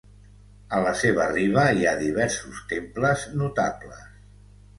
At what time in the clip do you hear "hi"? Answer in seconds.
1.81-1.85